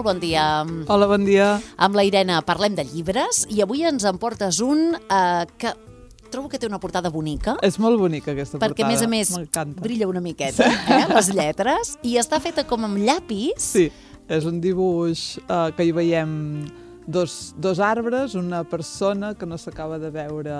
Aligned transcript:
molt 0.00 0.16
bon 0.16 0.20
dia. 0.22 0.64
Hola, 0.88 1.06
bon 1.10 1.26
dia. 1.28 1.60
Amb 1.76 1.96
la 1.98 2.06
Irene 2.08 2.38
parlem 2.48 2.72
de 2.78 2.86
llibres 2.88 3.44
i 3.52 3.60
avui 3.60 3.84
ens 3.84 4.06
en 4.08 4.16
portes 4.16 4.62
un 4.64 4.94
eh, 4.96 5.44
que 5.60 5.74
trobo 6.32 6.48
que 6.48 6.60
té 6.62 6.68
una 6.70 6.78
portada 6.80 7.10
bonica. 7.12 7.58
És 7.66 7.76
molt 7.82 8.00
bonica 8.00 8.32
aquesta 8.32 8.56
perquè, 8.62 8.80
portada. 8.80 9.04
a 9.04 9.10
més 9.10 9.34
a 9.34 9.36
més, 9.36 9.74
brilla 9.76 10.08
una 10.08 10.22
miqueta, 10.24 10.64
eh, 10.64 11.02
les 11.10 11.28
lletres, 11.36 11.96
i 12.06 12.16
està 12.22 12.40
feta 12.40 12.64
com 12.64 12.86
amb 12.88 12.96
llapis. 13.02 13.66
Sí, 13.74 13.90
és 14.30 14.46
un 14.48 14.62
dibuix 14.62 15.34
uh, 15.42 15.68
que 15.76 15.84
hi 15.84 15.92
veiem 15.92 16.30
dos, 17.10 17.54
dos 17.58 17.80
arbres, 17.80 18.34
una 18.34 18.62
persona 18.64 19.34
que 19.34 19.46
no 19.46 19.58
s'acaba 19.58 19.98
de 19.98 20.10
veure... 20.10 20.54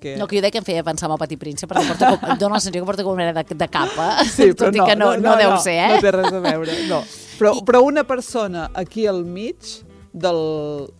Que... 0.00 0.16
No, 0.16 0.26
que 0.26 0.38
jo 0.38 0.44
deia 0.44 0.52
que 0.52 0.60
em 0.62 0.66
feia 0.66 0.84
pensar 0.84 1.08
en 1.08 1.14
el 1.16 1.20
Petit 1.22 1.40
Príncep, 1.40 1.70
perquè 1.70 1.86
porta 1.92 2.10
com, 2.12 2.32
em 2.32 2.40
dona 2.40 2.58
la 2.58 2.62
sensació 2.62 2.82
que 2.82 2.90
porta 2.90 3.06
com 3.06 3.14
una 3.14 3.32
de, 3.32 3.44
de 3.54 3.68
capa, 3.68 4.08
Sí, 4.36 4.50
però 4.52 4.66
tot 4.66 4.80
i 4.80 4.82
que 4.82 4.98
no, 4.98 5.12
no, 5.16 5.30
no 5.30 5.36
deu 5.40 5.56
ser, 5.62 5.78
eh? 5.84 5.88
No 5.94 6.02
té 6.04 6.14
res 6.18 6.32
a 6.32 6.42
veure, 6.44 6.78
no. 6.90 7.02
Però, 7.36 7.52
però 7.68 7.82
una 7.84 8.04
persona 8.08 8.70
aquí 8.74 9.06
al 9.06 9.22
mig, 9.24 9.76
del, 10.16 10.38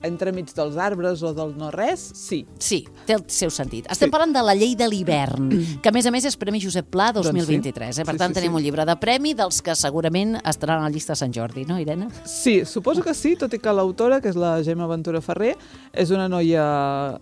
entremig 0.05 0.51
dels 0.55 0.77
arbres 0.77 1.23
o 1.25 1.33
del 1.35 1.55
no-res, 1.57 2.03
sí. 2.15 2.43
Sí, 2.61 2.83
té 3.09 3.15
el 3.17 3.25
seu 3.33 3.51
sentit. 3.51 3.87
Estem 3.91 4.11
Sí. 4.11 4.13
parlant 4.13 4.35
de 4.37 4.43
la 4.45 4.55
llei 4.55 4.75
de 4.77 4.87
l'hivern, 4.89 5.49
que 5.83 5.89
a 5.89 5.93
més 5.93 6.07
a 6.07 6.11
més 6.13 6.25
és 6.29 6.37
Premi 6.37 6.61
Josep 6.61 6.91
Pla 6.93 7.11
Doncs 7.17 7.27
sí. 7.31 7.33
2023. 7.33 7.99
Eh? 7.99 8.05
Per 8.05 8.15
Sí, 8.15 8.19
tant, 8.19 8.35
sí, 8.35 8.41
tenim 8.41 8.53
sí. 8.53 8.57
un 8.57 8.63
llibre 8.63 8.85
de 8.85 8.97
premi 9.01 9.33
dels 9.35 9.63
que 9.63 9.75
segurament 9.75 10.37
estaran 10.45 10.81
a 10.81 10.89
la 10.89 10.91
llista 10.93 11.15
de 11.15 11.17
Sant 11.23 11.33
Jordi, 11.35 11.65
no, 11.65 11.79
Irene? 11.81 12.09
Sí, 12.25 12.65
suposo 12.65 13.03
que 13.03 13.15
sí, 13.15 13.35
tot 13.41 13.53
i 13.55 13.59
que 13.59 13.73
l'autora, 13.73 14.21
que 14.21 14.29
és 14.29 14.37
la 14.37 14.63
Gemma 14.63 14.87
Ventura 14.87 15.21
Ferrer, 15.25 15.57
és 15.93 16.11
una 16.11 16.29
noia 16.29 16.65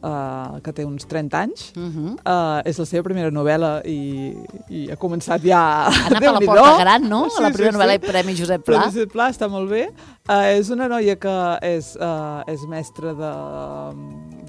uh, 0.03 0.61
que 0.65 0.73
té 0.73 0.85
uns 0.85 1.07
30 1.07 1.41
anys, 1.41 1.71
Uh 1.75 1.83
-huh. 1.91 2.13
Uh, 2.25 2.61
és 2.65 2.79
la 2.79 2.85
seva 2.87 3.03
primera 3.03 3.31
novel·la 3.31 3.83
i, 3.87 4.33
i 4.71 4.91
ha 4.91 4.97
començat 4.97 5.43
ja... 5.45 5.87
Ha 5.87 6.07
anat 6.09 6.21
per 6.23 6.33
la 6.33 6.41
porta 6.41 6.79
gran, 6.79 7.09
no? 7.09 7.27
la 7.41 7.51
primera 7.51 7.77
novel·la 7.77 7.95
i 7.95 7.99
Premi 7.99 8.35
Josep 8.37 8.65
Pla. 8.65 8.79
Premi 8.79 8.93
Josep 8.93 9.13
Pla 9.13 9.29
està 9.31 9.49
molt 9.51 9.71
bé. 9.71 9.89
Uh, 10.29 10.59
és 10.59 10.71
una 10.71 10.89
noia 10.89 11.17
que 11.17 11.35
és, 11.63 11.84
uh, 12.01 12.43
és 12.51 12.65
mestra 12.71 13.13
de, 13.15 13.33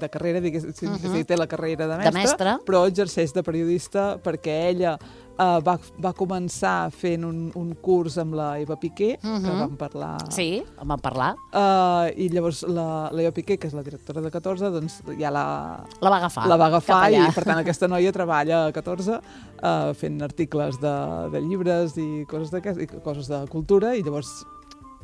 de 0.00 0.08
carrera, 0.12 0.40
diguéssim, 0.40 0.88
uh 0.88 0.96
Mhm. 0.96 1.04
-huh. 1.04 1.12
sí, 1.16 1.24
té 1.24 1.36
la 1.36 1.46
carrera 1.46 1.86
de 1.86 1.96
mestra, 1.96 2.12
mestra. 2.20 2.58
però 2.66 2.86
exerceix 2.86 3.32
de 3.32 3.42
periodista 3.42 4.18
perquè 4.22 4.68
ella 4.70 4.98
uh, 5.38 5.60
va, 5.60 5.78
va 6.00 6.12
començar 6.14 6.90
fent 6.90 7.24
un, 7.24 7.50
un 7.54 7.74
curs 7.74 8.16
amb 8.18 8.34
la 8.34 8.58
Eva 8.58 8.76
Piqué, 8.76 9.18
uh 9.22 9.28
-huh. 9.28 9.42
que 9.42 9.50
Mhm. 9.50 9.58
vam 9.60 9.76
parlar 9.76 10.16
Sí, 10.30 10.62
en 10.80 10.88
vam 10.88 10.98
parlar. 11.00 11.34
Uh, 11.52 12.10
I 12.16 12.28
llavors 12.30 12.62
la, 12.62 13.10
la 13.12 13.22
Eva 13.22 13.32
Piqué, 13.32 13.58
que 13.58 13.66
és 13.68 13.74
la 13.74 13.82
directora 13.82 14.20
de 14.20 14.30
14, 14.30 14.70
doncs 14.70 15.02
ja 15.18 15.30
la, 15.30 15.84
La 16.00 16.10
va 16.10 16.16
agafar. 16.16 16.46
la 16.46 16.56
va 16.56 16.66
agafar 16.66 17.12
i 17.12 17.32
per 17.34 17.44
tant 17.44 17.58
aquesta 17.58 17.86
noia 17.88 18.12
treballa 18.12 18.66
a 18.66 18.72
14 18.72 19.20
uh, 19.62 19.92
fent 19.94 20.22
articles 20.22 20.80
de, 20.80 21.28
de 21.32 21.40
llibres 21.40 21.96
i 21.96 22.24
coses, 22.26 22.50
i 22.78 22.86
coses 23.02 23.28
de 23.28 23.46
cultura 23.48 23.94
i 23.96 24.02
llavors 24.02 24.44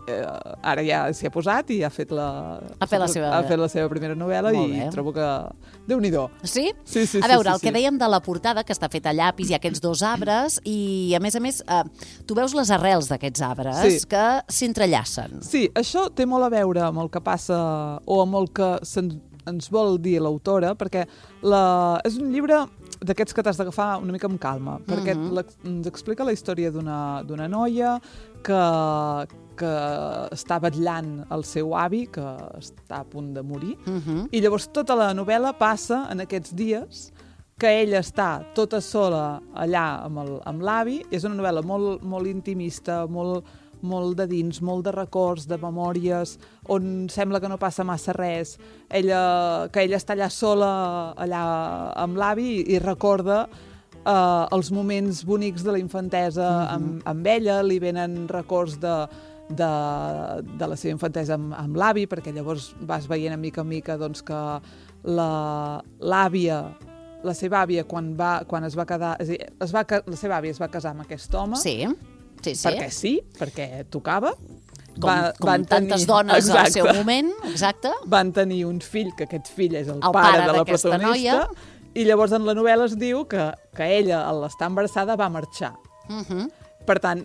eh, 0.08 0.22
ara 0.62 0.82
ja 0.86 1.04
s'hi 1.14 1.26
ha 1.28 1.30
posat 1.34 1.70
i 1.70 1.82
ha 1.84 1.90
fet 1.90 2.10
la, 2.10 2.26
Ha 2.80 2.86
fet 2.86 2.98
la 3.00 3.06
seva- 3.08 3.30
ha 3.36 3.42
fet 3.48 3.58
la 3.58 3.68
seva 3.68 3.88
primera 3.88 4.14
novel·la 4.18 4.52
i 4.54 4.88
trobo 4.90 5.12
que... 5.12 5.26
Déu-n'hi-do. 5.86 6.28
Sí? 6.44 6.72
Sí, 6.84 7.06
sí, 7.06 7.18
a 7.22 7.26
veure, 7.28 7.48
sí, 7.50 7.54
el 7.54 7.60
que 7.60 7.68
sí. 7.70 7.74
dèiem 7.74 7.98
de 7.98 8.08
la 8.08 8.20
portada, 8.22 8.62
que 8.64 8.72
està 8.72 8.88
feta 8.90 9.10
a 9.10 9.16
llapis, 9.18 9.50
ha 9.50 9.56
aquests 9.58 9.80
dos 9.82 10.02
arbres, 10.06 10.60
i 10.64 11.12
a 11.16 11.20
més 11.20 11.34
a 11.34 11.40
més, 11.42 11.62
eh, 11.66 11.82
tu 12.26 12.34
veus 12.38 12.54
les 12.54 12.70
arrels 12.70 13.08
d'aquests 13.10 13.42
arbres 13.42 13.80
Sí. 13.82 14.06
que 14.08 14.26
s'entrellacen. 14.48 15.42
Sí, 15.42 15.68
això 15.74 16.08
té 16.14 16.26
molt 16.26 16.44
a 16.46 16.50
veure 16.54 16.80
amb 16.86 16.98
el 17.02 17.10
que 17.10 17.20
passa 17.20 17.58
o 18.06 18.20
amb 18.22 18.36
el 18.38 18.48
que 18.54 18.78
se'n, 18.86 19.10
ens 19.50 19.68
vol 19.74 19.98
dir 20.00 20.20
l'autora, 20.22 20.74
perquè 20.78 21.06
la, 21.42 22.00
és 22.06 22.14
un 22.22 22.30
llibre 22.32 22.60
d'aquests 23.04 23.34
que 23.34 23.42
t'has 23.42 23.56
d'agafar 23.58 23.98
una 24.02 24.12
mica 24.12 24.26
amb 24.26 24.38
calma, 24.40 24.78
perquè 24.86 25.14
Mhm. 25.16 25.32
l'ex- 25.34 25.56
ens 25.64 25.86
explica 25.86 26.24
la 26.24 26.32
història 26.32 26.70
d'una 26.70 27.48
noia 27.48 28.00
que, 28.42 28.62
que 29.56 29.72
està 30.34 30.58
vetllant 30.62 31.26
el 31.30 31.44
seu 31.44 31.74
avi, 31.76 32.06
que 32.12 32.22
està 32.58 33.00
a 33.00 33.04
punt 33.04 33.32
de 33.34 33.42
morir, 33.42 33.76
Uh 33.86 33.92
-huh. 34.00 34.28
i 34.30 34.40
llavors 34.40 34.68
tota 34.72 34.94
la 34.96 35.12
novel·la 35.14 35.52
passa 35.58 36.08
en 36.10 36.20
aquests 36.20 36.54
dies 36.54 37.12
que 37.58 37.82
ella 37.82 38.00
està 38.00 38.42
tota 38.54 38.80
sola 38.80 39.40
allà 39.54 40.04
amb 40.44 40.62
l'avi. 40.62 41.04
És 41.10 41.22
una 41.24 41.34
novel·la 41.36 41.62
molt, 41.62 42.02
molt 42.02 42.26
intimista, 42.26 43.06
molt, 43.06 43.44
molt 43.82 44.16
de 44.18 44.26
dins, 44.30 44.60
molt 44.62 44.84
de 44.86 44.92
records, 44.94 45.46
de 45.50 45.58
memòries, 45.58 46.36
on 46.70 47.08
sembla 47.10 47.40
que 47.42 47.50
no 47.50 47.58
passa 47.58 47.84
massa 47.84 48.14
res. 48.16 48.56
Ella, 48.90 49.68
que 49.72 49.82
ella 49.84 49.98
està 49.98 50.14
allà 50.16 50.30
sola, 50.30 50.70
allà 51.18 51.42
amb 52.04 52.16
l'avi, 52.20 52.62
i, 52.62 52.78
recorda 52.82 53.44
eh, 54.04 54.46
els 54.56 54.70
moments 54.74 55.24
bonics 55.28 55.62
de 55.66 55.74
la 55.76 55.82
infantesa 55.82 56.48
amb, 56.76 57.02
amb 57.06 57.26
ella, 57.26 57.60
li 57.66 57.78
venen 57.82 58.24
records 58.30 58.78
de, 58.82 58.94
de, 59.50 59.72
de 60.58 60.68
la 60.70 60.76
seva 60.78 60.94
infantesa 60.96 61.34
amb, 61.38 61.52
amb 61.58 61.76
l'avi, 61.78 62.06
perquè 62.10 62.32
llavors 62.34 62.72
vas 62.88 63.06
veient 63.10 63.34
a 63.34 63.40
mica 63.40 63.62
en 63.64 63.68
mica 63.70 63.98
doncs, 64.00 64.22
que 64.26 64.40
la- 65.04 65.82
l'àvia, 66.00 66.62
la 67.22 67.34
seva 67.38 67.60
àvia, 67.62 67.84
quan, 67.86 68.12
va, 68.18 68.42
quan 68.50 68.64
es 68.66 68.74
va 68.78 68.86
quedar... 68.86 69.16
És 69.22 69.28
a 69.28 69.32
dir, 69.36 69.40
es 69.62 69.74
va, 69.74 69.84
la 70.06 70.16
seva 70.18 70.38
àvia 70.40 70.50
es 70.54 70.58
va 70.62 70.68
casar 70.70 70.90
amb 70.94 71.04
aquest 71.04 71.34
home, 71.38 71.58
Sí, 71.62 71.76
sí, 72.42 72.54
sí. 72.54 72.66
perquè 72.68 72.90
sí, 72.90 73.12
perquè 73.38 73.68
tocava. 73.90 74.34
com, 75.00 75.28
com 75.40 75.62
tantes 75.64 76.06
dones 76.06 76.48
al 76.52 76.70
seu 76.72 76.88
moment, 76.92 77.30
exacte. 77.48 77.92
Van 78.12 78.32
tenir 78.36 78.64
un 78.68 78.80
fill, 78.84 79.12
que 79.16 79.24
aquest 79.24 79.48
fill 79.56 79.76
és 79.78 79.88
el, 79.88 80.00
El 80.02 80.12
pare, 80.12 80.42
pare 80.42 80.48
de 80.50 80.56
la 80.58 80.64
protagonista, 80.68 81.06
noia. 81.08 81.68
i 81.94 82.04
llavors 82.08 82.34
en 82.36 82.44
la 82.44 82.54
novel·la 82.58 82.90
es 82.90 82.98
diu 83.00 83.24
que, 83.30 83.50
que 83.76 83.88
ella, 83.98 84.24
al 84.28 84.44
estar 84.48 84.68
embarassada, 84.68 85.16
va 85.16 85.30
marxar. 85.32 85.72
Uh 86.10 86.20
-huh. 86.20 86.50
Per 86.84 86.98
tant, 87.00 87.24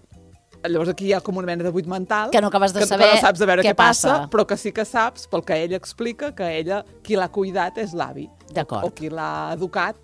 llavors 0.63 0.89
aquí 0.89 1.07
hi 1.07 1.13
ha 1.13 1.21
com 1.21 1.37
una 1.37 1.47
mena 1.47 1.63
de 1.63 1.71
buit 1.71 1.87
mental. 1.87 2.31
Que 2.31 2.41
no 2.41 2.47
acabes 2.47 2.73
de 2.73 2.81
que, 2.81 2.87
saber 2.87 3.09
que 3.09 3.15
no 3.15 3.21
saps 3.21 3.39
de 3.39 3.45
veure 3.45 3.63
què 3.63 3.71
què, 3.71 3.75
passa, 3.75 4.09
passa. 4.09 4.29
però 4.29 4.45
que 4.45 4.57
sí 4.57 4.71
que 4.71 4.85
saps, 4.85 5.27
pel 5.27 5.43
que 5.43 5.63
ella 5.63 5.77
explica, 5.77 6.33
que 6.35 6.59
ella, 6.59 6.83
qui 7.03 7.15
l'ha 7.15 7.29
cuidat 7.29 7.77
és 7.77 7.93
l'avi. 7.93 8.29
D'acord. 8.53 8.85
O 8.85 8.91
qui 8.91 9.09
l'ha 9.09 9.53
educat 9.53 9.95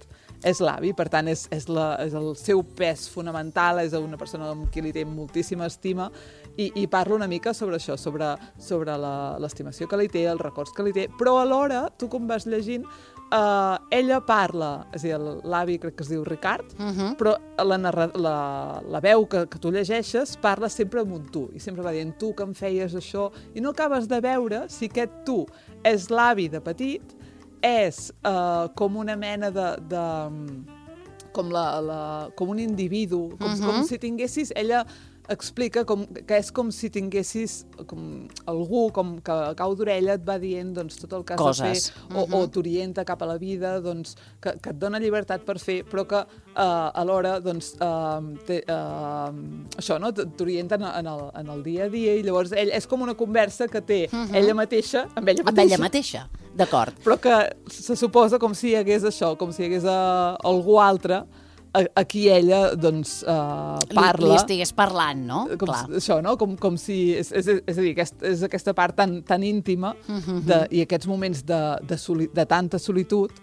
és 0.44 0.60
l'avi, 0.60 0.94
per 0.94 1.08
tant, 1.10 1.28
és, 1.32 1.46
és, 1.52 1.68
la, 1.72 1.94
és 2.04 2.14
el 2.14 2.34
seu 2.36 2.64
pes 2.64 3.08
fonamental, 3.10 3.80
és 3.80 3.94
una 3.94 4.18
persona 4.18 4.50
amb 4.52 4.70
qui 4.74 4.82
li 4.82 4.92
té 4.92 5.06
moltíssima 5.06 5.66
estima, 5.72 6.10
i, 6.58 6.72
i 6.76 6.88
parla 6.88 7.16
una 7.16 7.28
mica 7.28 7.54
sobre 7.54 7.78
això, 7.80 7.96
sobre, 7.98 8.36
sobre 8.60 8.98
la- 9.00 9.38
l'estimació 9.40 9.88
que 9.88 9.98
li 9.98 10.08
té, 10.12 10.26
els 10.30 10.42
records 10.42 10.72
que 10.76 10.84
li 10.84 10.94
té, 10.94 11.08
però 11.18 11.40
alhora, 11.42 11.88
tu 11.98 12.10
com 12.10 12.28
vas 12.28 12.46
llegint, 12.46 12.84
eh, 13.32 13.78
ella 13.98 14.20
parla, 14.26 14.86
és 14.94 15.04
a 15.04 15.08
dir, 15.08 15.18
l'avi 15.44 15.80
crec 15.80 15.96
que 15.96 16.04
es 16.04 16.10
diu 16.10 16.24
Ricard, 16.24 16.74
Uh 16.78 16.92
-huh. 16.92 17.16
però 17.18 17.38
la, 17.66 17.78
narra, 17.78 18.10
la, 18.16 18.82
la 18.88 19.00
veu 19.00 19.26
que, 19.28 19.48
que 19.48 19.58
tu 19.60 19.72
llegeixes 19.72 20.38
parla 20.38 20.70
sempre 20.70 21.00
amb 21.02 21.14
un 21.14 21.26
tu, 21.32 21.50
i 21.54 21.60
sempre 21.60 21.84
va 21.84 21.92
dient 21.92 22.18
tu 22.18 22.34
que 22.36 22.44
em 22.44 22.54
feies 22.54 22.94
això, 22.94 23.32
i 23.56 23.62
no 23.62 23.70
acabes 23.70 24.08
de 24.08 24.20
veure 24.22 24.66
si 24.70 24.86
aquest 24.86 25.12
tu 25.26 25.46
és 25.84 26.10
l'avi 26.10 26.50
de 26.50 26.60
petit, 26.62 27.02
és 27.64 28.12
uh, 28.28 28.70
com 28.76 28.98
una 29.02 29.16
mena 29.16 29.52
de... 29.52 29.68
de 29.90 30.06
com, 31.34 31.50
la, 31.50 31.80
la, 31.82 32.02
com 32.38 32.52
un 32.54 32.60
individu, 32.62 33.32
com, 33.40 33.48
uh 33.48 33.58
-huh. 33.58 33.66
com 33.66 33.88
si 33.90 33.98
tinguessis... 33.98 34.54
Ella 34.56 34.86
explica 35.30 35.86
com, 35.88 36.04
que 36.06 36.36
és 36.36 36.50
com 36.52 36.70
si 36.74 36.90
tinguessis 36.92 37.64
com 37.88 38.28
algú 38.50 38.90
com 38.96 39.16
que 39.24 39.32
a 39.32 39.54
cau 39.56 39.76
d'orella 39.78 40.18
et 40.18 40.26
va 40.28 40.36
dient 40.42 40.74
doncs, 40.76 40.98
tot 41.00 41.14
el 41.16 41.24
que 41.24 41.36
has 41.36 41.40
Coses. 41.40 41.64
de 41.64 41.94
fer 41.94 42.18
o, 42.20 42.26
o 42.40 42.48
t'orienta 42.52 43.06
cap 43.08 43.24
a 43.24 43.30
la 43.30 43.38
vida, 43.40 43.78
doncs, 43.84 44.18
que, 44.44 44.56
que 44.60 44.74
et 44.74 44.80
dona 44.80 45.00
llibertat 45.00 45.46
per 45.48 45.58
fer, 45.64 45.82
però 45.88 46.06
que 46.10 46.20
uh, 46.20 46.92
alhora 47.00 47.38
doncs, 47.44 47.74
uh, 47.80 48.20
té, 48.48 48.64
uh, 48.68 49.32
això, 49.80 50.00
no? 50.02 50.12
t'orienten 50.12 50.84
en, 50.92 51.12
el, 51.16 51.28
en 51.40 51.52
el 51.56 51.64
dia 51.64 51.88
a 51.88 51.92
dia 51.94 52.18
i 52.20 52.24
llavors 52.26 52.52
ell 52.52 52.74
és 52.76 52.88
com 52.90 53.08
una 53.08 53.16
conversa 53.16 53.70
que 53.72 53.82
té 53.82 54.08
uh 54.12 54.18
-huh. 54.18 54.36
ella 54.36 54.54
mateixa 54.54 55.08
amb 55.16 55.30
ella 55.30 55.44
Amb 55.44 55.52
mateixa 55.52 55.76
ella 55.76 55.84
mateixa, 55.84 56.30
d'acord. 56.58 56.98
però 57.04 57.18
que 57.22 57.38
se 57.72 57.96
suposa 58.00 58.40
com 58.40 58.54
si 58.58 58.72
hi 58.72 58.76
hagués 58.82 59.08
això, 59.10 59.34
com 59.40 59.54
si 59.54 59.64
hi 59.64 59.70
hagués 59.70 59.88
uh, 59.88 60.36
algú 60.46 60.80
altre 60.82 61.24
a, 61.74 61.82
a 61.96 62.04
qui 62.06 62.28
ella 62.30 62.76
doncs, 62.76 63.24
uh, 63.26 63.80
parla. 63.94 64.28
Li, 64.28 64.30
li 64.32 64.38
estigués 64.38 64.74
parlant, 64.78 65.26
no? 65.26 65.42
com, 65.58 65.68
Clar. 65.68 65.88
això, 66.00 66.20
no? 66.24 66.36
Com, 66.38 66.56
com 66.62 66.78
si... 66.78 67.16
És, 67.18 67.32
és, 67.34 67.50
és 67.66 67.78
a 67.78 67.82
dir, 67.82 67.96
aquest, 67.96 68.22
és 68.30 68.46
aquesta 68.46 68.76
part 68.78 68.96
tan, 69.00 69.22
tan 69.26 69.44
íntima 69.44 69.96
de, 70.46 70.64
i 70.70 70.84
aquests 70.86 71.10
moments 71.10 71.44
de, 71.50 71.62
de, 71.90 71.98
soli, 71.98 72.30
de 72.34 72.46
tanta 72.50 72.80
solitud 72.80 73.34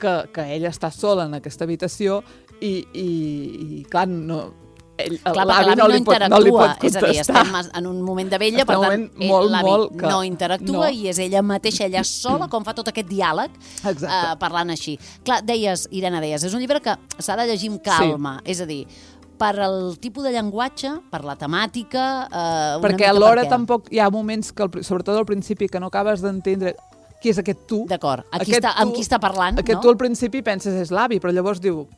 que, 0.00 0.14
que 0.34 0.48
ella 0.56 0.72
està 0.72 0.90
sola 0.90 1.28
en 1.28 1.38
aquesta 1.38 1.68
habitació 1.68 2.22
i, 2.60 2.78
i, 2.96 3.08
i 3.08 3.82
clar, 3.90 4.06
no, 4.08 4.40
l'avi 4.98 5.74
no, 5.74 5.74
no, 5.74 5.88
li 5.88 5.98
pot, 6.04 6.14
interactua, 6.14 6.28
no 6.38 6.44
li 6.44 6.50
pot 6.54 6.84
és 6.84 6.96
a 6.96 7.00
dir, 7.00 7.06
contestar. 7.08 7.42
estem 7.46 7.78
en 7.80 7.86
un 7.90 8.02
moment 8.02 8.30
de 8.30 8.38
vella, 8.38 8.64
per 8.64 8.76
tant, 8.80 9.06
molt, 9.18 9.50
l'avi 9.50 9.72
que- 9.98 10.06
no 10.06 10.22
interactua 10.24 10.86
no. 10.86 10.92
i 10.94 11.08
és 11.08 11.18
ella 11.18 11.42
mateixa, 11.42 11.86
ella 11.86 12.04
sola, 12.04 12.48
com 12.48 12.64
fa 12.64 12.74
tot 12.74 12.88
aquest 12.88 13.08
diàleg, 13.08 13.50
Exacte. 13.84 14.06
eh, 14.06 14.36
parlant 14.38 14.70
així. 14.70 14.98
Clar, 15.24 15.42
deies, 15.44 15.88
Irene, 15.90 16.20
deies, 16.20 16.44
és 16.44 16.54
un 16.54 16.60
llibre 16.60 16.80
que 16.80 16.94
s'ha 17.18 17.36
de 17.36 17.46
llegir 17.46 17.70
amb 17.72 17.82
calma, 17.82 18.40
és 18.44 18.60
a 18.60 18.66
dir, 18.66 18.86
per 19.36 19.58
el 19.58 19.98
tipus 19.98 20.22
de 20.22 20.30
llenguatge, 20.30 20.92
per 21.10 21.24
la 21.24 21.34
temàtica... 21.34 22.28
Eh, 22.30 22.78
una 22.78 22.88
Perquè 22.88 23.08
alhora 23.10 23.42
per 23.42 23.46
què. 23.46 23.50
tampoc 23.50 23.88
hi 23.92 23.98
ha 23.98 24.08
moments 24.10 24.52
que, 24.52 24.62
al 24.62 24.70
pri- 24.70 24.84
sobretot 24.84 25.16
al 25.18 25.26
principi, 25.26 25.66
que 25.68 25.80
no 25.80 25.86
acabes 25.90 26.22
d'entendre 26.22 26.76
qui 27.20 27.30
és 27.30 27.38
aquest 27.38 27.66
tu. 27.66 27.84
D'acord, 27.88 28.22
amb 28.30 28.44
qui 28.94 29.00
està 29.02 29.18
parlant, 29.18 29.58
Aquest 29.58 29.76
no? 29.78 29.80
tu 29.80 29.88
al 29.88 29.96
principi 29.96 30.42
penses 30.42 30.74
és 30.74 30.90
l'avi, 30.92 31.18
però 31.18 31.32
llavors 31.32 31.58
diu, 31.60 31.88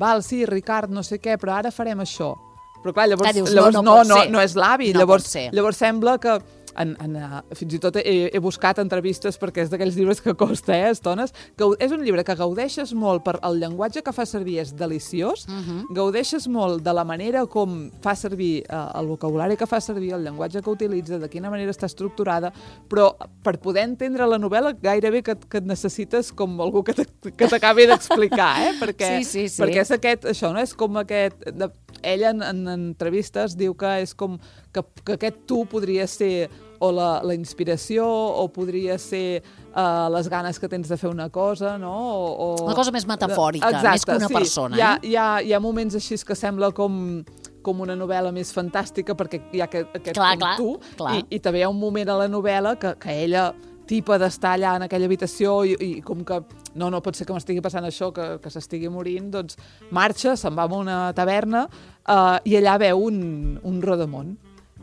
val, 0.00 0.24
sí, 0.24 0.44
Ricard, 0.48 0.90
no 0.90 1.04
sé 1.06 1.20
què, 1.20 1.36
però 1.40 1.58
ara 1.58 1.72
farem 1.74 2.00
això. 2.02 2.32
Però 2.80 2.94
clar, 2.96 3.10
llavors, 3.10 3.26
Clar, 3.28 3.34
dius, 3.36 3.50
no, 3.50 3.56
llavors 3.58 3.76
no 3.76 3.82
no, 3.84 3.96
no, 4.08 4.16
ser. 4.22 4.30
no 4.32 4.40
és 4.40 4.54
l'avi. 4.56 4.92
No 4.94 5.02
llavors, 5.02 5.28
llavors 5.52 5.80
sembla 5.82 6.16
que 6.22 6.38
en, 6.78 6.96
en, 7.02 7.16
uh, 7.16 7.40
fins 7.54 7.74
i 7.74 7.78
tot 7.82 7.96
he, 7.96 8.30
he 8.32 8.38
buscat 8.42 8.78
entrevistes 8.78 9.38
perquè 9.40 9.64
és 9.64 9.70
d'aquells 9.72 9.96
llibres 9.96 10.20
que 10.20 10.34
costa, 10.34 10.76
eh, 10.76 10.90
estones, 10.90 11.32
que 11.56 11.64
és 11.78 11.92
un 11.92 12.02
llibre 12.04 12.24
que 12.24 12.34
gaudeixes 12.38 12.92
molt 12.94 13.24
per 13.24 13.38
el 13.42 13.58
llenguatge 13.60 14.02
que 14.02 14.12
fa 14.12 14.26
servir 14.26 14.58
és 14.60 14.74
deliciós, 14.76 15.46
uh 15.48 15.52
Mhm. 15.52 15.64
-huh. 15.70 15.94
gaudeixes 15.94 16.46
molt 16.48 16.82
de 16.82 16.92
la 16.92 17.04
manera 17.04 17.46
com 17.46 17.90
fa 18.00 18.14
servir 18.14 18.64
uh, 18.70 18.98
el 19.00 19.06
vocabulari 19.06 19.56
que 19.56 19.66
fa 19.66 19.80
servir, 19.80 20.12
el 20.14 20.22
llenguatge 20.24 20.62
que 20.62 20.70
utilitza, 20.70 21.18
de 21.18 21.28
quina 21.28 21.50
manera 21.50 21.70
està 21.70 21.86
estructurada, 21.86 22.52
però 22.88 23.14
per 23.42 23.58
poder 23.58 23.84
entendre 23.84 24.26
la 24.26 24.38
novel·la 24.38 24.72
gairebé 24.80 25.22
que, 25.22 25.36
que 25.36 25.58
et 25.58 25.64
necessites 25.66 26.32
com 26.32 26.60
algú 26.60 26.82
que 26.84 26.94
t'acabi 26.94 27.86
d'explicar, 27.86 28.62
eh? 28.68 28.72
perquè, 28.80 29.18
Sí, 29.18 29.24
sí, 29.24 29.48
sí. 29.48 29.62
perquè 29.62 29.80
és 29.80 29.90
aquest, 29.90 30.24
això, 30.24 30.52
no? 30.52 30.60
És 30.60 30.74
com 30.74 30.96
aquest... 30.96 31.36
De, 31.52 31.70
ella 32.02 32.30
en, 32.30 32.42
en 32.42 32.68
entrevistes 32.68 33.56
diu 33.58 33.74
que 33.76 34.00
és 34.00 34.14
com 34.14 34.38
que, 34.72 34.84
que 35.04 35.16
aquest 35.18 35.46
tu 35.50 35.64
podria 35.70 36.06
ser 36.10 36.48
o 36.80 36.88
la, 36.96 37.20
la 37.26 37.34
inspiració 37.36 38.06
o 38.06 38.46
podria 38.52 38.96
ser 38.98 39.42
uh, 39.74 40.08
les 40.14 40.30
ganes 40.32 40.58
que 40.58 40.68
tens 40.72 40.88
de 40.88 40.96
fer 40.96 41.10
una 41.10 41.28
cosa, 41.28 41.76
no? 41.78 41.92
O, 41.92 42.30
o... 42.30 42.48
Una 42.64 42.76
cosa 42.78 42.94
més 42.94 43.04
metafòrica, 43.08 43.68
més 43.84 44.06
que 44.08 44.16
una 44.16 44.30
sí. 44.30 44.38
persona, 44.38 44.78
Hi 44.78 44.86
ha, 44.86 44.94
eh? 44.96 45.10
hi, 45.10 45.16
ha, 45.20 45.28
hi 45.44 45.52
ha 45.52 45.60
moments 45.60 45.98
així 46.00 46.18
que 46.24 46.38
sembla 46.38 46.72
com 46.76 47.20
com 47.60 47.82
una 47.84 47.92
novel·la 47.92 48.30
més 48.32 48.54
fantàstica 48.56 49.12
perquè 49.12 49.42
hi 49.52 49.60
ha 49.60 49.66
aquest, 49.68 49.90
aquest 49.92 50.16
Clar, 50.16 50.30
com 50.32 50.40
clar, 50.40 50.54
tu 50.56 50.94
clar. 50.96 51.16
I, 51.18 51.26
i 51.36 51.40
també 51.44 51.60
hi 51.60 51.66
ha 51.66 51.68
un 51.68 51.76
moment 51.76 52.08
a 52.08 52.16
la 52.22 52.28
novel·la 52.32 52.72
que, 52.80 52.94
que 53.02 53.16
ella 53.26 53.50
tipa 53.90 54.16
d'estar 54.22 54.54
allà 54.54 54.76
en 54.78 54.86
aquella 54.86 55.08
habitació 55.10 55.58
i, 55.66 55.74
i 55.82 55.90
com 56.06 56.22
que 56.26 56.38
no, 56.78 56.90
no 56.92 57.00
pot 57.02 57.18
ser 57.18 57.26
que 57.26 57.34
m'estigui 57.34 57.62
passant 57.64 57.86
això, 57.86 58.12
que, 58.14 58.26
que 58.42 58.52
s'estigui 58.52 58.90
morint, 58.92 59.32
doncs 59.34 59.58
marxa, 59.90 60.36
se'n 60.38 60.54
va 60.56 60.68
a 60.68 60.78
una 60.78 60.98
taverna 61.16 61.64
uh, 61.66 62.38
i 62.46 62.54
allà 62.60 62.78
veu 62.80 63.02
un, 63.08 63.18
un 63.66 63.82
rodamont. 63.82 64.36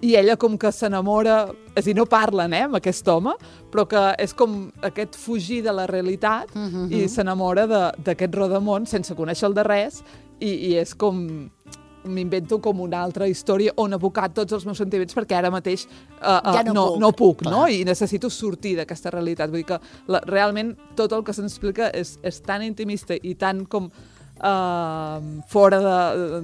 I 0.05 0.11
ella 0.15 0.35
com 0.37 0.57
que 0.61 0.69
s'enamora, 0.71 1.47
és 1.73 1.81
a 1.81 1.87
dir, 1.87 1.95
no 1.97 2.05
parlen 2.05 2.53
eh, 2.53 2.63
amb 2.67 2.75
aquest 2.77 3.07
home, 3.09 3.33
però 3.73 3.87
que 3.89 4.03
és 4.21 4.33
com 4.37 4.67
aquest 4.85 5.15
fugir 5.17 5.63
de 5.65 5.73
la 5.73 5.87
realitat 5.89 6.53
Mhm, 6.53 6.83
mhm. 6.85 6.91
i 6.93 7.07
s'enamora 7.09 7.65
de- 7.67 7.91
d'aquest 8.05 8.35
rodamont 8.35 8.85
sense 8.87 9.15
conèixer-el 9.15 9.53
de 9.57 9.63
res 9.63 10.03
i, 10.39 10.51
i 10.69 10.75
és 10.77 10.93
com 10.95 11.49
m'invento 12.07 12.61
com 12.61 12.79
una 12.79 13.01
altra 13.03 13.27
història 13.27 13.73
on 13.75 13.91
abocar 13.93 14.29
tots 14.33 14.53
els 14.53 14.65
meus 14.65 14.77
sentiments 14.77 15.13
perquè 15.17 15.35
ara 15.35 15.49
mateix 15.51 15.87
uh, 16.21 16.39
uh, 16.45 16.53
Ja 16.53 16.61
no 16.63 16.73
no, 16.73 16.85
puc, 16.87 16.99
no 17.01 17.11
puc, 17.11 17.37
clar. 17.41 17.51
no? 17.51 17.67
I 17.67 17.83
necessito 17.83 18.29
sortir 18.29 18.77
d'aquesta 18.77 19.09
realitat. 19.11 19.49
Vull 19.49 19.63
dir 19.63 19.65
que 19.65 19.79
la, 20.07 20.21
realment 20.23 20.75
tot 20.95 21.11
el 21.11 21.23
que 21.23 21.33
s'explica 21.33 21.89
és, 21.93 22.17
és 22.23 22.39
tan 22.45 22.61
intimista 22.63 23.13
i 23.21 23.33
tan 23.35 23.65
com 23.65 23.89
uh, 23.89 25.41
fora 25.49 25.79
de, 25.81 26.41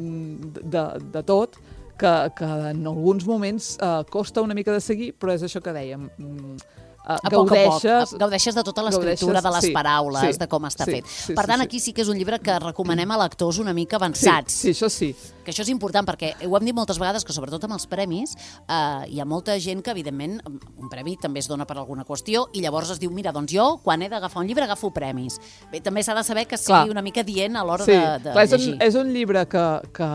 de, 0.63 0.83
de 1.13 1.23
tot 1.23 1.55
que, 2.03 2.13
que 2.35 2.51
en 2.71 2.85
alguns 2.88 3.25
moments 3.25 3.77
uh, 3.79 4.03
costa 4.09 4.44
una 4.44 4.55
mica 4.57 4.73
de 4.75 4.81
seguir, 4.83 5.13
però 5.19 5.35
és 5.35 5.45
això 5.47 5.61
que 5.63 5.73
dèiem. 5.75 6.09
Mm, 6.19 6.57
uh, 7.05 7.17
A 7.23 7.29
poc 7.29 7.33
a 7.33 7.35
poc, 7.35 7.50
gaudeixes... 7.53 8.13
gaudeixes 8.19 8.55
de 8.55 8.63
tota 8.63 8.83
l'escriptura, 8.83 9.41
gaudeixes- 9.41 9.44
de 9.44 9.51
les 9.57 9.65
sí, 9.65 9.71
paraules, 9.75 10.35
sí, 10.35 10.39
de 10.39 10.47
com 10.47 10.63
està 10.63 10.85
sí, 10.85 10.91
fet. 10.91 11.05
sí, 11.07 11.33
per 11.33 11.45
sí, 11.45 11.51
tant, 11.51 11.59
sí. 11.61 11.65
aquí 11.67 11.79
sí 11.79 11.94
que 11.94 12.01
és 12.01 12.09
un 12.09 12.17
llibre 12.17 12.39
que 12.39 12.57
recomanem 12.59 13.11
a 13.11 13.17
lectors 13.23 13.59
una 13.59 13.73
mica 13.73 13.97
Sí, 13.97 14.01
avançats. 14.03 14.53
sí, 14.53 14.69
això 14.71 14.89
sí. 14.89 15.15
Que 15.44 15.51
això 15.51 15.61
és 15.65 15.69
important 15.69 16.05
perquè 16.07 16.33
ho 16.47 16.55
hem 16.57 16.63
dit 16.65 16.73
moltes 16.75 16.97
vegades 16.97 17.25
que 17.27 17.33
sobretot 17.35 17.63
amb 17.65 17.73
els 17.75 17.85
premis 17.91 18.31
eh, 18.67 19.09
hi 19.11 19.19
ha 19.19 19.25
molta 19.25 19.57
gent 19.59 19.81
que 19.83 19.91
evidentment 19.91 20.39
un 20.47 20.88
premi 20.89 21.17
també 21.19 21.39
es 21.44 21.47
dona 21.51 21.65
per 21.67 21.75
alguna 21.77 22.05
qüestió 22.07 22.45
i 22.53 22.61
llavors 22.63 22.89
es 22.91 23.00
diu, 23.01 23.11
mira, 23.11 23.33
doncs 23.35 23.51
jo 23.51 23.65
quan 23.83 24.01
he 24.01 24.07
d'agafar 24.09 24.39
un 24.41 24.47
llibre 24.47 24.63
agafo 24.63 24.91
premis. 24.95 25.39
Bé, 25.71 25.81
també 25.83 26.01
s'ha 26.03 26.15
de 26.15 26.23
saber 26.23 26.45
que 26.47 26.55
sigui 26.57 26.71
Clar. 26.88 26.89
una 26.91 27.01
mica 27.01 27.23
dient 27.27 27.57
a 27.57 27.63
l'hora 27.65 27.83
Sí, 27.83 27.91
de, 27.91 28.19
de 28.23 28.31
clar, 28.31 28.45
és, 28.45 28.51
llegir. 28.51 28.73
un, 28.75 28.81
és 28.88 28.95
un 28.95 29.11
llibre 29.11 29.45
que, 29.51 29.65
que 29.91 30.07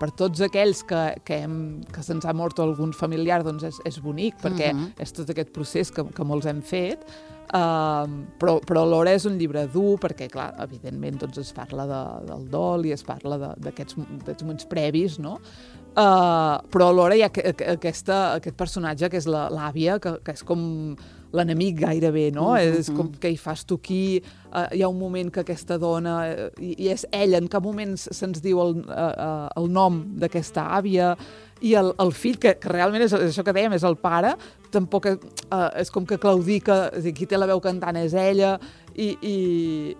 per 0.00 0.10
tots 0.16 0.40
aquells 0.46 0.82
que, 0.88 1.02
que, 1.24 1.42
hem, 1.44 1.58
que 1.92 2.02
se'ns 2.06 2.24
ha 2.24 2.32
mort 2.36 2.58
algun 2.64 2.94
familiar 2.96 3.42
doncs 3.44 3.66
és, 3.68 3.80
és 3.84 4.00
bonic, 4.00 4.38
perquè 4.40 4.72
Mhm. 4.72 4.92
és 4.98 5.12
tot 5.12 5.28
aquest 5.30 5.52
procés 5.52 5.89
que, 5.94 6.04
que 6.14 6.26
molts 6.26 6.48
hem 6.50 6.62
fet, 6.66 7.04
uh, 7.54 8.06
però, 8.40 8.58
però 8.66 8.84
alhora 8.86 9.14
és 9.16 9.26
un 9.28 9.38
llibre 9.40 9.66
dur, 9.72 9.96
perquè, 10.02 10.30
clar, 10.32 10.50
evidentment 10.64 11.20
doncs 11.24 11.42
es 11.42 11.52
parla 11.56 11.86
de, 11.90 12.00
del 12.30 12.46
dol 12.52 12.88
i 12.88 12.94
es 12.96 13.04
parla 13.06 13.54
d'aquests 13.56 13.98
moments 13.98 14.68
previs, 14.70 15.18
no? 15.22 15.38
Uh, 15.90 16.60
però 16.70 16.86
alhora 16.92 17.16
hi 17.18 17.24
ha 17.26 17.30
que, 17.34 17.42
que, 17.58 17.66
aquesta, 17.74 18.36
aquest 18.36 18.54
personatge 18.56 19.08
que 19.10 19.18
és 19.18 19.26
la- 19.26 19.48
l'àvia, 19.50 19.98
que, 19.98 20.12
que 20.22 20.36
és 20.36 20.44
com 20.46 20.60
l'enemic 21.34 21.80
gairebé, 21.82 22.28
no? 22.34 22.52
Mhm. 22.54 22.78
És 22.78 22.90
com 22.94 23.10
què 23.10 23.32
hi 23.32 23.36
fas 23.36 23.64
tu 23.66 23.74
aquí? 23.80 24.22
Uh, 24.50 24.68
hi 24.74 24.82
ha 24.82 24.88
un 24.88 24.98
moment 24.98 25.30
que 25.34 25.42
aquesta 25.42 25.78
dona, 25.78 26.14
uh, 26.30 26.48
i, 26.62 26.76
i 26.86 26.88
és 26.94 27.06
ella, 27.10 27.38
en 27.38 27.48
cap 27.50 27.62
moment 27.66 27.96
se'ns 27.98 28.42
diu 28.42 28.62
el, 28.62 28.80
uh, 28.86 29.10
uh, 29.10 29.46
el 29.58 29.70
nom 29.70 30.02
d'aquesta 30.18 30.68
àvia, 30.78 31.16
i 31.60 31.74
el, 31.76 31.92
el 32.00 32.14
fill, 32.16 32.38
que, 32.40 32.54
que 32.58 32.70
realment 32.72 33.04
és, 33.04 33.12
és 33.12 33.34
això 33.34 33.44
que 33.44 33.52
dèiem, 33.52 33.74
és 33.76 33.84
el 33.84 33.98
pare, 34.00 34.32
tampoc 34.72 35.10
és, 35.10 35.18
uh, 35.50 35.68
és 35.82 35.90
com 35.90 36.06
que 36.06 36.18
claudica, 36.22 36.86
és 36.96 37.04
dir, 37.04 37.14
qui 37.18 37.26
té 37.26 37.38
la 37.38 37.50
veu 37.50 37.60
cantant 37.60 37.98
és 38.00 38.14
ella, 38.14 38.54
i, 38.94 39.10
i, 39.22 39.34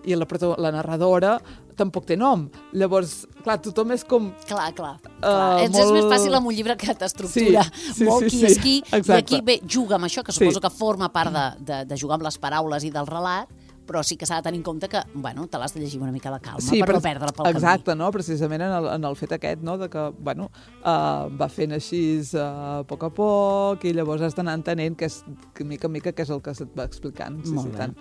i 0.03 0.15
la, 0.17 0.27
la 0.57 0.71
narradora 0.75 1.37
tampoc 1.77 2.05
té 2.05 2.17
nom. 2.17 2.47
Llavors, 2.73 3.25
clar, 3.43 3.57
tothom 3.61 3.91
és 3.95 4.03
com... 4.03 4.31
Clar, 4.47 4.69
clar. 4.77 4.97
clar. 5.01 5.11
Uh, 5.21 5.63
és, 5.63 5.69
és 5.69 5.91
més 5.91 6.03
molt- 6.03 6.13
fàcil 6.13 6.35
amb 6.37 6.47
un 6.51 6.53
llibre 6.55 6.75
que 6.77 6.93
t'estructura 6.95 7.63
Sí, 7.69 7.93
sí, 8.01 8.03
molt 8.05 8.27
sí, 8.27 8.29
qui 8.29 8.37
sí. 8.39 8.45
és 8.51 8.59
qui, 8.59 8.75
i 8.79 8.95
Exacte. 8.99 9.19
aquí 9.21 9.41
bé, 9.41 9.59
juga 9.65 9.95
amb 9.95 10.05
això, 10.09 10.23
que 10.23 10.31
Sí. 10.31 10.39
suposo 10.43 10.61
que 10.61 10.69
forma 10.69 11.11
part 11.11 11.31
de, 11.33 11.47
de, 11.65 11.81
de 11.85 11.97
jugar 11.97 12.15
amb 12.19 12.23
les 12.29 12.37
paraules 12.37 12.83
i 12.83 12.91
del 12.91 13.07
relat, 13.07 13.49
però 13.91 14.03
sí 14.05 14.15
que 14.15 14.25
s'ha 14.29 14.37
de 14.39 14.43
tenir 14.45 14.59
en 14.59 14.63
compte 14.63 14.87
que, 14.87 14.99
bueno, 15.15 15.47
te 15.51 15.57
l'has 15.59 15.73
de 15.73 15.81
llegir 15.81 15.99
una 15.99 16.11
mica 16.13 16.31
de 16.31 16.39
calma 16.39 16.59
per 16.61 16.79
però- 16.85 16.93
no 16.93 17.01
perdre 17.01 17.31
pel 17.35 17.47
Exacte, 17.49 17.95
no? 17.95 18.11
precisament 18.13 18.61
en 18.61 18.71
el, 18.71 18.85
en 18.93 19.03
el 19.09 19.15
fet 19.19 19.33
aquest, 19.35 19.61
no? 19.63 19.77
de 19.77 19.89
que 19.89 20.05
bueno, 20.19 20.49
uh, 20.85 21.27
va 21.35 21.49
fent 21.49 21.73
així 21.75 22.21
uh, 22.35 22.39
a 22.39 22.83
poc 22.87 23.03
a 23.03 23.09
poc 23.09 23.83
i 23.83 23.91
llavors 23.97 24.21
has 24.21 24.35
d'anar 24.37 24.53
entenent 24.61 24.95
que 24.95 25.09
és, 25.09 25.23
que 25.53 25.65
mica 25.67 25.89
en 25.89 25.97
mica 25.97 26.13
què 26.13 26.23
és 26.23 26.29
el 26.31 26.39
que 26.45 26.53
se't 26.55 26.71
va 26.77 26.85
explicant. 26.87 27.41
Sí, 27.43 27.51
Molt 27.57 27.67
sí, 27.67 27.73
bé. 27.73 27.77
tant. 27.77 27.97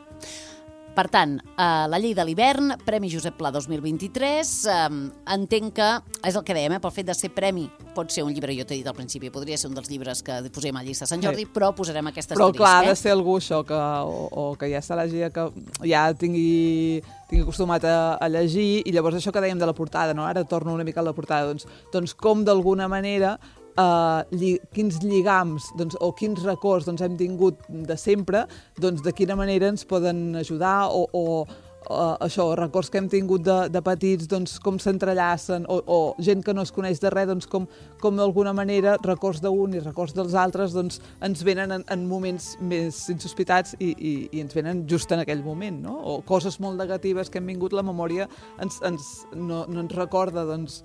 Per 0.94 1.06
tant, 1.08 1.36
eh, 1.38 1.86
La 1.88 1.98
llei 2.02 2.12
de 2.14 2.24
l'hivern, 2.26 2.72
Premi 2.84 3.08
Josep 3.08 3.36
Pla 3.38 3.50
2023, 3.54 4.50
eh, 4.66 4.88
entenc 5.32 5.72
que, 5.76 5.88
és 6.26 6.34
el 6.36 6.42
que 6.44 6.54
dèiem, 6.56 6.74
eh, 6.76 6.80
pel 6.82 6.90
fet 6.92 7.06
de 7.06 7.14
ser 7.14 7.30
premi, 7.32 7.68
pot 7.94 8.10
ser 8.10 8.24
un 8.26 8.32
llibre, 8.34 8.52
jo 8.58 8.64
t'he 8.66 8.74
dit 8.74 8.86
al 8.86 8.94
principi, 8.94 9.30
podria 9.30 9.56
ser 9.56 9.68
un 9.70 9.74
dels 9.78 9.88
llibres 9.88 10.22
que 10.22 10.40
posem 10.52 10.76
a 10.76 10.82
llista 10.82 11.04
de 11.04 11.08
Sant 11.12 11.22
Jordi, 11.22 11.44
Sí. 11.46 11.50
però 11.54 11.72
posarem 11.74 12.06
aquest 12.10 12.30
Però 12.30 12.48
asterisc. 12.48 12.58
clar, 12.58 12.82
ha 12.82 12.84
eh? 12.84 12.88
de 12.90 12.96
ser 12.96 13.12
algú 13.12 13.36
això, 13.38 13.64
que, 13.64 13.74
o, 13.74 14.28
o 14.32 14.56
que 14.58 14.68
ja 14.72 14.82
se 14.82 14.94
l'hagi, 14.98 15.22
que 15.32 15.46
ja 15.88 16.12
tingui, 16.12 17.02
tingui 17.30 17.42
acostumat 17.44 17.84
a, 17.84 18.14
a 18.16 18.28
llegir, 18.28 18.82
i 18.84 18.92
llavors 18.92 19.16
això 19.16 19.32
que 19.32 19.40
dèiem 19.40 19.58
de 19.58 19.66
la 19.66 19.72
portada, 19.74 20.12
no? 20.12 20.26
ara 20.26 20.44
torno 20.44 20.74
una 20.74 20.84
mica 20.84 21.00
a 21.00 21.04
la 21.04 21.12
portada, 21.14 21.46
doncs, 21.46 21.66
doncs 21.92 22.14
com 22.14 22.44
d'alguna 22.44 22.88
manera 22.88 23.38
Uh, 23.80 24.26
lli 24.34 24.56
quins 24.74 24.98
lligams 25.00 25.70
doncs, 25.78 25.94
o 26.02 26.10
quins 26.18 26.42
records 26.44 26.88
doncs, 26.88 27.00
hem 27.06 27.14
tingut 27.16 27.62
de 27.70 27.96
sempre, 27.96 28.42
doncs 28.82 29.00
de 29.06 29.12
quina 29.16 29.36
manera 29.38 29.70
ens 29.70 29.86
poden 29.88 30.34
ajudar 30.36 30.90
o, 30.90 31.06
o 31.16 31.24
uh, 31.88 32.16
això, 32.20 32.50
records 32.58 32.90
que 32.90 32.98
hem 33.00 33.08
tingut 33.08 33.44
de, 33.46 33.56
de 33.72 33.82
petits, 33.84 34.28
doncs 34.28 34.58
com 34.62 34.78
s'entrellacen, 34.82 35.64
o, 35.70 35.80
o 35.86 35.98
gent 36.22 36.44
que 36.44 36.54
no 36.56 36.64
es 36.66 36.72
coneix 36.74 37.00
de 37.00 37.12
res, 37.12 37.28
doncs 37.30 37.48
com, 37.50 37.66
com 38.02 38.18
d'alguna 38.18 38.52
manera 38.56 38.96
records 39.06 39.40
d'un 39.44 39.78
i 39.78 39.82
records 39.84 40.14
dels 40.16 40.36
altres 40.38 40.74
doncs 40.76 41.00
ens 41.24 41.44
venen 41.46 41.78
en, 41.78 41.86
en 41.88 42.06
moments 42.08 42.52
més 42.60 43.02
insospitats 43.12 43.76
i, 43.78 43.92
i, 43.94 44.14
i 44.30 44.44
ens 44.44 44.56
venen 44.56 44.84
just 44.90 45.12
en 45.14 45.24
aquell 45.24 45.44
moment, 45.46 45.80
no? 45.86 45.96
O 46.00 46.20
coses 46.26 46.60
molt 46.60 46.80
negatives 46.80 47.30
que 47.30 47.40
hem 47.40 47.48
vingut, 47.54 47.76
la 47.76 47.86
memòria 47.86 48.28
ens, 48.60 48.80
ens, 48.86 49.12
no, 49.34 49.64
no 49.68 49.84
ens 49.84 49.96
recorda, 49.96 50.44
doncs, 50.48 50.82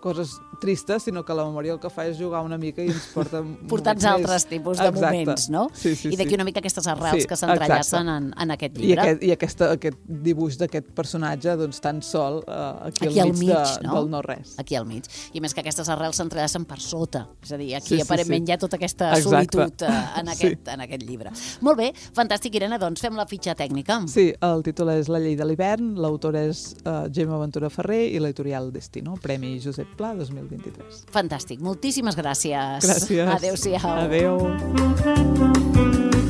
coses 0.00 0.36
tristes, 0.60 1.02
sinó 1.02 1.24
que 1.24 1.34
la 1.34 1.44
memòria 1.44 1.72
el 1.74 1.80
que 1.80 1.90
fa 1.90 2.06
és 2.08 2.16
jugar 2.16 2.40
una 2.46 2.56
mica 2.56 2.80
i 2.84 2.88
ens 2.88 3.08
porta 3.12 3.42
moments 3.44 4.04
altres 4.08 4.44
més- 4.44 4.46
tipus 4.48 4.78
de 4.78 4.86
Exacte. 4.88 5.04
moments, 5.18 5.48
no? 5.50 5.66
Sí, 5.74 5.94
sí, 5.96 6.08
I 6.14 6.16
d'aquí 6.16 6.30
sí. 6.30 6.36
una 6.38 6.44
mica 6.48 6.60
aquestes 6.62 6.86
arrels 6.88 7.22
Sí, 7.24 7.28
que 7.28 7.36
s'entrellacen 7.36 8.08
en, 8.08 8.28
en 8.40 8.50
aquest 8.54 8.78
I, 8.78 8.82
llibre. 8.86 9.02
aquest, 9.02 9.22
i 9.26 9.32
aquesta, 9.34 9.70
aquest 9.76 9.98
dibuix 10.06 10.56
d'aquest 10.60 10.88
personatge 10.96 11.56
doncs, 11.60 11.80
tan 11.84 12.00
sol 12.02 12.38
uh, 12.46 12.86
aquí, 12.88 13.08
Aquí 13.08 13.20
al 13.20 13.26
al 13.28 13.32
mig, 13.34 13.42
mig, 13.48 13.56
de, 13.56 13.86
no? 13.88 13.94
del 13.98 14.10
no-res. 14.14 14.54
Aquí 14.62 14.76
al 14.78 14.86
mig. 14.86 15.04
I 15.34 15.42
més 15.44 15.52
que 15.54 15.60
aquestes 15.64 15.88
arrels 15.92 16.16
s'entrellacen 16.16 16.64
per 16.64 16.78
sota. 16.80 17.26
És 17.42 17.52
a 17.52 17.58
dir, 17.60 17.74
aquí 17.76 17.88
Sí, 17.92 17.96
sí, 18.00 18.02
aparentment 18.06 18.46
sí. 18.46 18.50
hi 18.50 18.54
ha 18.54 18.58
tota 18.62 18.76
aquesta 18.80 19.10
Exacte. 19.18 19.58
solitud 19.58 19.82
eh, 19.88 20.20
en, 20.22 20.28
aquest, 20.36 20.68
en 20.72 20.86
aquest 20.86 21.02
llibre. 21.08 21.34
Molt 21.66 21.78
bé, 21.82 21.90
fantàstic, 22.16 22.54
Irene, 22.56 22.78
doncs 22.80 23.02
fem 23.04 23.16
la 23.18 23.26
fitxa 23.28 23.54
tècnica. 23.58 24.00
Sí, 24.08 24.30
el 24.40 24.62
títol 24.64 24.94
és 24.96 25.10
La 25.12 25.20
llei 25.20 25.36
de 25.36 25.44
l'hivern, 25.44 25.94
l'autor 26.00 26.36
és 26.40 26.64
uh, 26.86 27.04
Gemma 27.12 27.38
Ventura 27.42 27.68
Ferrer 27.70 28.06
i 28.14 28.18
l'editorial 28.22 28.70
Destino, 28.72 29.18
Premi 29.20 29.58
Josep 29.66 29.96
Pla 29.98 30.14
2023. 30.18 31.04
Fantàstic, 31.14 31.60
moltíssimes 31.64 32.16
gràcies. 32.18 32.86
Gràcies. 32.86 33.34
Adéu-siau. 33.36 33.96
Adéu. 34.06 34.38
-siau. 34.38 35.26
Adéu. 35.96 36.25